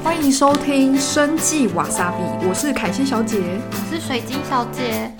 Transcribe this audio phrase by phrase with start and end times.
[0.00, 3.60] 欢迎收听《生计瓦萨比》，我是凯西小姐。
[3.68, 5.10] 我是水晶小姐。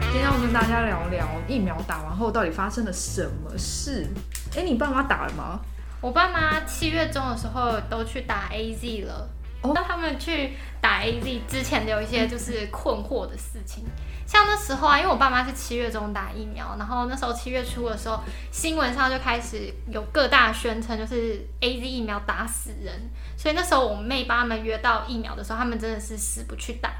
[0.00, 4.08] 今天要跟大家聊聊疫苗打完后到底发生了什么事。
[4.56, 5.60] 哎，你爸妈打了吗？
[6.00, 9.28] 我爸妈七月中的时候都去打 AZ 了。
[9.62, 13.84] 哦那他们去打 AZ 之前有一些就是困惑的事情，
[14.26, 18.20] 像那时候啊，因为我爸妈是七月中打疫苗，然后那时候七月初的时候，
[18.50, 26.90] 新闻上就开始有各大宣称就是 AZ 疫苗打死人，所以那时候我妹帮他们约到疫苗的时候，他们真的是死不去打。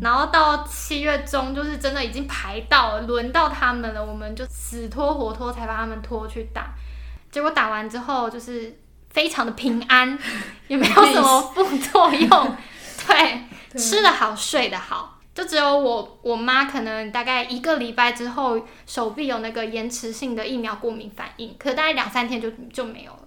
[0.00, 6.74] 然后到七月中，就是真的已经排到，轮到他们了，我们就死拖活拖才把他们拖去打。
[7.30, 8.76] 结果打完之后，就是
[9.12, 10.18] 非常的平安，
[10.68, 12.28] 也没有什么副作用，
[13.06, 15.18] 对，吃得好，睡得好。
[15.34, 23.20] 就只有我我妈可能大概一个礼拜之后，手臂有那个延迟性的疫苗过敏反应，可大概两三天就就没有了，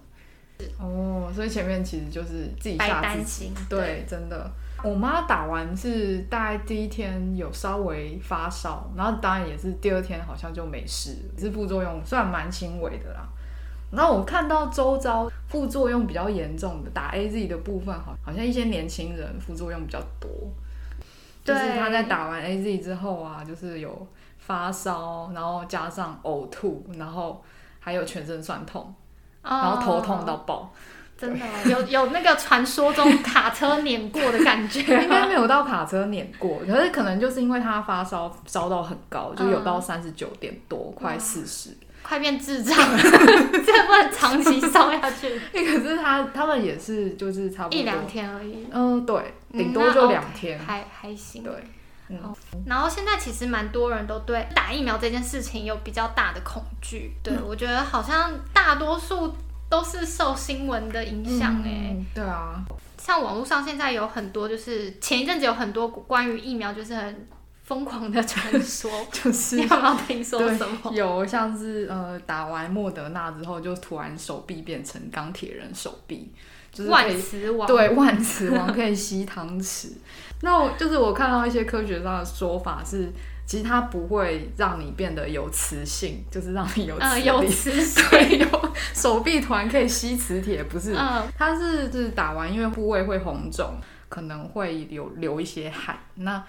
[0.78, 3.16] 哦，所以前面其实就是自己白吓自己。
[3.16, 3.54] 担心。
[3.68, 4.48] 对，真的。
[4.84, 13.26] 我妈打完是大概第一天有稍微发烧，然后当然也是第二天好像就没事是副作用虽然蛮轻微的啦。
[13.90, 20.30] 然后我看到周遭副作用比较严重的打 A Z 的部分，好好像一些年轻人副作用比较多，
[21.44, 24.06] 就是他在打完 A Z 之后啊，就是有
[24.38, 27.42] 发烧，然后加上呕吐，然后
[27.78, 28.94] 还有全身酸痛，
[29.42, 30.72] 然后头痛到爆。
[31.18, 41.70] 真的有有那个传说中卡车碾过的感觉 应该没有到卡车碾过，可是可能就是因为他发烧烧到很高，就有到三十九点多，快四十。
[42.06, 47.80] 快变智障了， 这不能长期烧下去，可是他他们也是就是差不多。
[47.80, 50.56] 一两，天而已，嗯，对，嗯顶多就两天。
[50.56, 51.42] 还还行。
[51.42, 51.52] 对，
[52.08, 52.32] 嗯，
[52.64, 59.34] 然后现在其实蛮多人都对打疫苗这件事情有比较大的恐惧，对、我觉得好像大多数
[59.68, 62.64] 都是受新闻的影响哎、嗯对啊，
[62.96, 67.28] 像网络上现在有很多，就是前一阵子有很多关于疫苗就是很
[67.66, 70.92] 疯狂的传说， 就是你有没有听说什么？
[70.94, 76.32] 有像是呃打完莫德纳之后，就突然手臂变成钢铁人手臂，
[76.72, 79.88] 就是万磁王对，万磁王 可以吸汤匙。
[80.42, 83.10] 那我就是我看到一些科学上的说法是，
[83.44, 87.24] 其实它不会让你变得有磁性，就是让你有磁呃力。
[87.24, 87.70] 有 磁
[88.10, 90.94] 对，性，有手臂团可以吸磁铁，不是？
[90.94, 93.74] 嗯它是就是打完，因为部位会红肿，
[94.08, 95.98] 可能会有流一些汗。
[96.16, 96.40] 那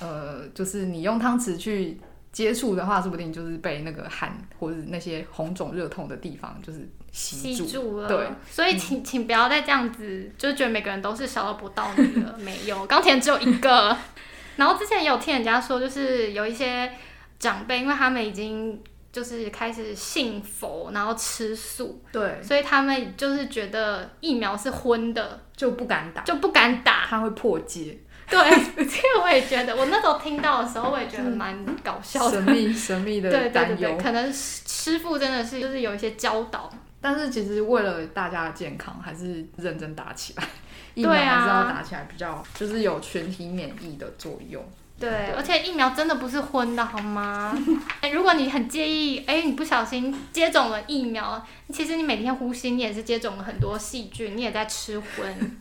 [0.00, 1.98] 呃，就是你用汤匙去
[2.32, 8.00] 接触的话，说不定就是被那个汗或者那些红肿热痛的地方就是吸吸住。
[8.00, 13.96] 了，对，所以请请不要再这样子，就觉得每个人都是小到不到你了，没有，钢铁人只有一个。
[14.56, 16.90] 然后之前也有听人家说，就是有一些
[17.38, 27.04] 长辈，因为他们已经就是开始信佛，然后吃素，对，所以他们就是觉得疫苗是荤的，就不敢打，就不敢打。
[27.06, 27.98] 它会破戒，
[28.30, 32.42] 对，这个我也觉得，我那时候听到的时候，我也觉得蛮搞笑的。
[32.42, 33.96] 神秘神秘的对对对担忧，。
[33.96, 36.68] 可能师师傅真的是就是有一些教导，
[37.00, 40.44] 但是其实为了大家的健康，还是认真打起来，
[40.94, 44.62] 疫苗还是要打起来，比较就是有群体免疫的作用。
[44.98, 47.54] 对，而且疫苗真的不是荤的好吗？
[48.00, 55.56] 哎、如果你很介意，哎、你不小心接种了疫苗，其实你每天呼吸，你也是接种了很多细菌，你也在吃荤，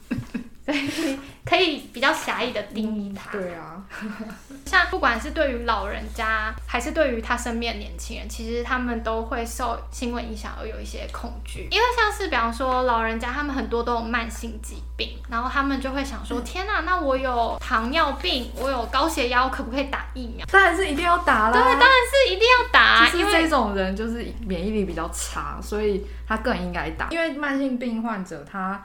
[0.66, 3.32] 所以可以比较狭义的定义它。
[3.32, 3.84] 对啊，
[4.66, 11.68] 像不管是对于老人家，还是对于他身边的年轻人，其实他们都会受新闻影响而有一些恐惧。
[11.70, 20.44] 因为像是比方说老人家，他们很多都有慢性疾病，然后他们就会想说：天哪，那我有糖尿病，我有高血压，我可不可以打疫苗？
[20.48, 21.52] 当然是一定要打啦。
[21.52, 27.08] 对，当然是一定要打，就是因为这种人就是免疫力比较差，所以他更应该打。
[27.12, 28.84] 因为慢性病患者他。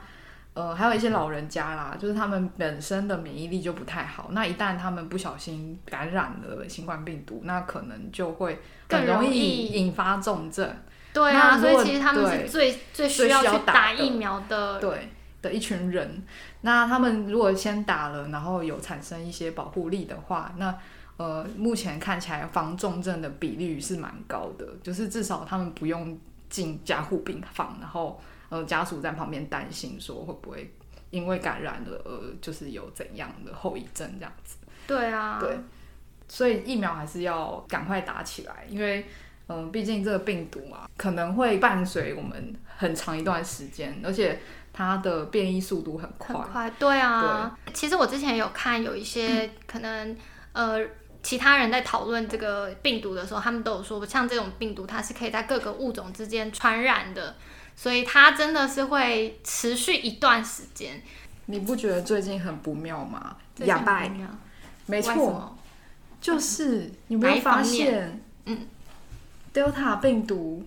[0.53, 8.59] 呃，还有一些老人家啦，就是他们本身的免疫力就不太好，那一旦他们不小心感染了新冠病毒，那可能就会
[8.89, 10.69] 很容更容易易引发重症。
[11.13, 14.79] 对啊，所以其实他们是最最需要要去打疫苗的。
[14.79, 15.09] 对
[15.41, 16.23] 的一群人，
[16.61, 20.71] 那他们如果先打了，然后有产生一些保护力的话，那
[21.17, 26.15] 呃，目前看起来防重症的比率是蛮高的，就是至少他们不用
[26.51, 30.71] 进加护病房，然后呃家属在旁边担心说会不会
[31.09, 34.57] 因为感染了呃就是有怎样的后遗症这样子。
[34.85, 35.57] 对啊，对，
[36.27, 39.05] 所以疫苗还是要赶快打起来，因为
[39.47, 44.39] 嗯，毕竟这个病毒嘛，可能会伴随我们很长一段时间，而且
[44.71, 46.35] 它的变异速度很快。
[46.35, 47.57] 很快，对啊。
[47.73, 50.15] 其实我之前有看有一些 可能
[50.53, 50.79] 呃
[51.23, 57.35] 其他人在讨论这个病毒的时候，他们都有说，像这种病毒它是可以在各个物种之间传染的，
[57.75, 61.01] 所以它真的是会持续一段时间。
[61.45, 63.35] 你不觉得最近很不妙吗？
[63.57, 64.03] 哑巴，
[64.85, 65.55] 没错，
[66.19, 68.67] 就是你没发现，嗯
[69.53, 70.65] ，Delta 病毒，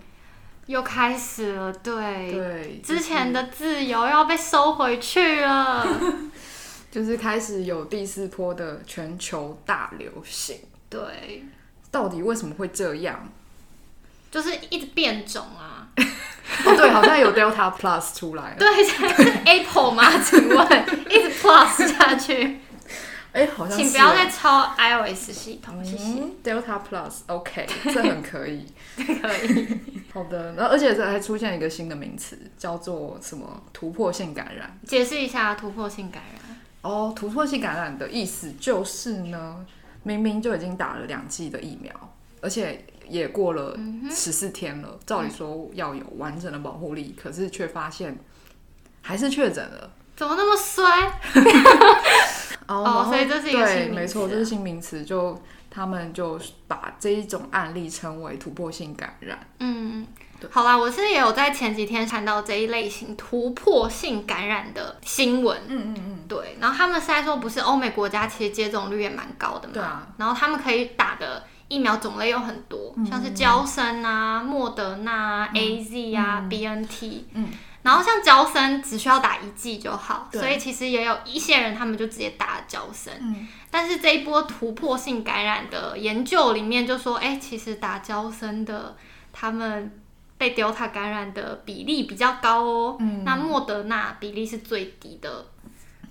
[0.67, 5.85] 又开始了，对，对，之前的自由要被收回去了。
[6.95, 10.57] 就是开始有第四波的全球大流行，
[10.89, 11.43] 对，
[11.91, 13.27] 到底为什么会这样？
[14.31, 15.89] 就是一直变种啊。
[15.97, 19.03] 哦，对，好像有 Delta Plus 出来了，对，是
[19.43, 20.09] Apple 吗？
[20.23, 22.61] 请问一直 Plus 下去，
[23.33, 26.03] 哎，好像请不要再抄 iOS 系统，谢谢。
[26.05, 28.65] 嗯，Delta Plus，OK， 这很可以。
[28.95, 29.67] 可以。
[30.13, 34.79] 好的，然后而且这还出现一个新的名词，叫做什么突破性感染。
[34.87, 36.44] 解释一下突破性感染。
[36.85, 39.65] 哦，突破性感染的意思就是呢，
[40.03, 41.91] 明明就已经打了两剂的疫苗，
[42.41, 48.15] 而且也过了嗯十四天了，照理说要有完整的保护力，可是却发现
[49.01, 49.91] 还是确诊了。
[50.15, 51.11] 怎么那么衰？
[52.67, 55.41] 哦哦所以这是一个没错，这是新名词，就
[55.71, 59.39] 他们就把这一种案例称为突破性感染。
[59.59, 60.05] 嗯
[60.45, 65.57] 对，好啦，我是也有在前几天看到这一类型突破性感染的新闻。
[65.67, 77.49] 嗯嗯嗯，对，然后他们是在说，不是欧美国家其实接种率也蛮高的嘛，对啊，然后他们可以打的疫苗种类有很多，嗯像是胶生啊、莫德纳、啊、A Z 啊、B N T，嗯，
[77.81, 88.95] 然后像胶生只需要打一剂就好，所以其实也有一些人他们就直接打了胶生，嗯，但是这一波突破性感染的研究里面就说，哎、其实打胶生的
[89.33, 90.01] 他们。
[90.37, 95.45] 被 Delta 感染的比例比较高哦，嗯那莫德纳比例是最低的。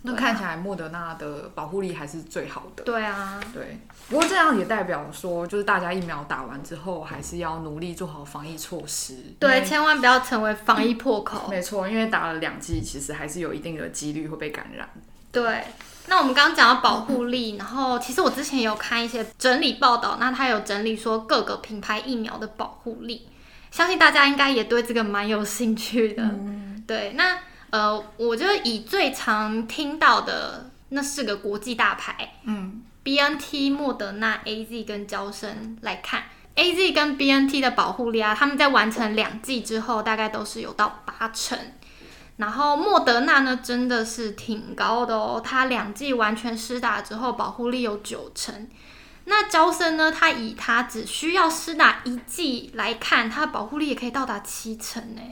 [0.07, 2.85] 那看起来莫德纳的保护力还是最好的。
[2.85, 3.79] 对啊，对，
[4.11, 9.17] 不过这样也代表说，就是大家疫苗打完之后，还是要努力做好防疫措施。
[9.41, 11.49] 对，千万不要成为防疫破口。
[11.49, 14.87] 没错，因为打了两剂，其实还是有一定的几率会被感染。
[15.33, 15.65] 对，
[16.07, 23.27] 那我们刚刚讲到保护力，然后其实我之前也有看一些整理报道，那他有整理说各个品牌疫苗的保护力，
[23.75, 26.31] 相信大家应该也对这个蛮有兴趣的。
[26.87, 27.41] 对，那
[27.71, 36.23] 呃，我就以最常听到的那四个国际大牌，嗯，B N T、莫德纳、A Z 跟交生来看
[36.55, 41.59] ，A Z 跟 B N T 的保护力啊，他们在完成两剂之后，大概都是有到八成。
[42.37, 48.69] 然后莫德纳呢，真的是挺高的哦，它两剂完全施打之后，保护力有九成。
[49.27, 55.23] 那招生呢，它以它只需要施打一剂来看，它的保护力也可以到达七成呢，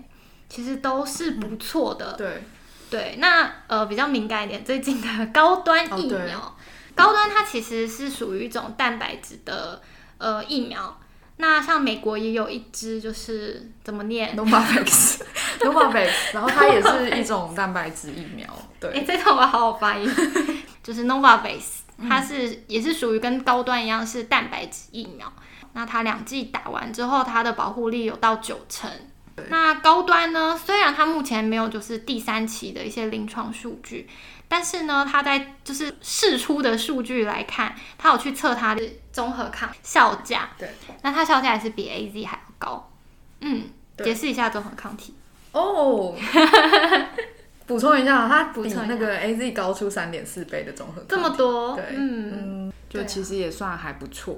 [0.48, 2.14] 其实都是不错的。
[2.14, 2.42] 对，
[2.90, 6.56] 对，那呃比较敏感一点，最近的高端疫苗，
[6.94, 9.82] 高端它其实是属于一种蛋白质的
[10.18, 10.98] 呃疫苗。
[11.38, 18.46] 那像美国也有一支，就是怎么念？Novavax，Novavax， 然后它也是一种蛋白质疫苗。
[18.78, 20.08] 对哎、 对，这套我好好发音，
[20.82, 21.60] 就是 Novavax，
[22.08, 25.32] 它是、也是属于跟高端一样是蛋白质疫苗。
[25.74, 28.90] 那它两剂打完之后，它的保护力有到九成。
[29.48, 30.58] 那高端呢？
[30.62, 34.06] 虽然它目前没有就是第三期的一些临床数据，
[34.46, 40.50] 但是呢，它在就是试出的数据来看，它有去测它的综合抗效价。
[40.58, 42.90] 对，那它效价也是比 A Z 还要高。
[43.40, 43.70] 嗯，
[44.04, 45.14] 解释一下综合抗体。
[45.52, 46.14] 哦，
[47.66, 54.36] 补充一下，它比补充那个 AZ 高出三点四倍的综合这么多，对，嗯，嗯，就其实也算还不错。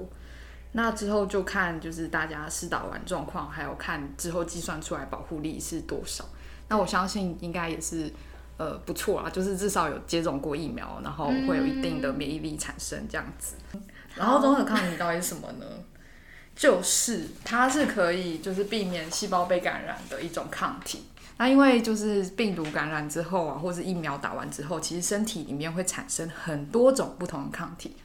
[0.73, 6.25] 那之后就看就是大家试打完状况，还有看之后计算出来保护力是多少。
[6.67, 8.11] 那我相信应该也是
[8.57, 13.55] 呃不错啦，就是至少有接种过疫苗，然后会有一定的免疫力产生这样子。
[14.15, 15.65] 然后综合抗体到底是什么呢？
[16.55, 21.03] 就是它是可以就是避免细胞被感染的一种抗体。
[21.37, 27.95] 那因为就是病毒感染之后啊，或是疫苗打完之后，其实身体里面会产生很多种不同的抗体。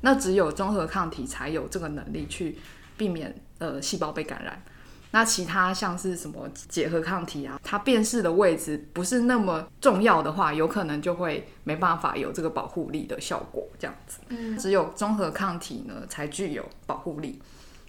[0.00, 2.56] 那只有综合抗体才有这个能力去
[2.96, 4.62] 避免呃细胞被感染。
[5.10, 14.18] 那其他像是什么结合抗体啊，它辨识的位置不是那么重要的话，有可能就会没办法有这个保护力的效果，这样子。
[14.28, 17.40] 嗯，只有综合抗体呢才具有保护力。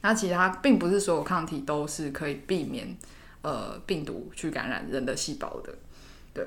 [0.01, 2.97] 那其他并不是所有抗体都是可以避免
[3.41, 5.73] 呃病毒去感染人的细胞的。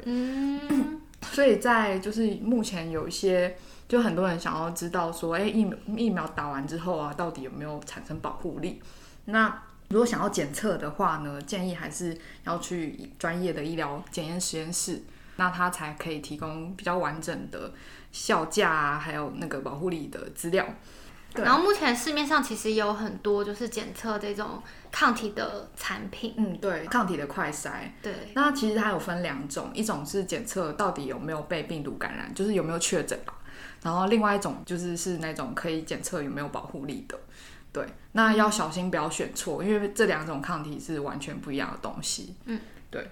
[0.04, 1.00] 嗯，
[1.32, 3.56] 所以在就是目前有一些，
[3.88, 8.80] 就很多人想要知道说，哎、疫苗疫苗打完之后啊，到底有没有产生保护力？
[9.26, 15.02] 那如果想要检测的话呢，建议还是要去专业的医疗检验实验室，
[15.36, 17.72] 那它才可以提供比较完整的
[18.10, 20.66] 效价啊，还有那个保护力的资料。
[21.34, 26.34] 对然后目前市面上其实也有很多就是检测这种抗体的产品。
[26.36, 27.90] 嗯，对，抗体的快筛。
[28.02, 33.34] 对，那其实它有分两种，一种是检测到底有没有被病毒感染，就是有没有确诊吧。
[33.82, 37.18] 然后另外一种就是是那种可以检测有没有保护力的。
[37.72, 42.36] 对，那要小心不要选错，因为这两种抗体是完全不一样的东西。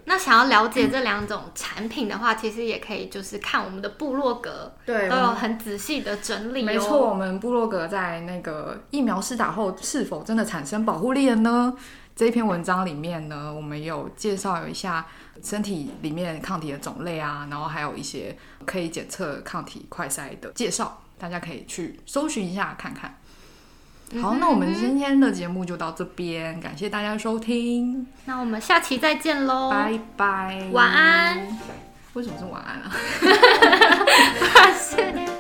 [0.04, 6.64] 那想要了解这两种产品的话，其实也可以就是看我们的部落格，对，都有很仔细的整理、哦。
[6.64, 11.74] 没错，我们部落格在那个疫苗施打后是否真的产生保护力了呢？
[12.14, 15.06] 这一篇文章里面呢，我们有介绍一下
[15.42, 23.18] 身体里面抗体的种类啊，然后还有一些可以检测抗体快筛的介绍，大家可以去搜寻一下看看。
[24.20, 31.38] 好，那我们今天的节目就到这边，感谢大家收听，那我们下期再见喽，拜拜，晚安。
[32.14, 32.90] 为什么是晚安啊？
[34.52, 35.39] 发现。